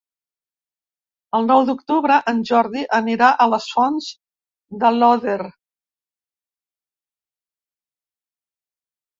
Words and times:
El 1.39 1.43
nou 1.49 1.65
d'octubre 1.67 2.15
en 2.31 2.39
Jordi 2.51 2.85
anirà 2.99 3.29
a 3.45 3.47
les 3.55 3.67
Fonts 3.73 4.09
d'Aiòder. 4.85 5.39